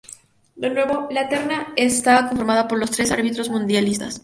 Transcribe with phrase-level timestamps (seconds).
[0.55, 4.19] De nuevo, la terna estaba conformada por los tres árbitros mundialistas.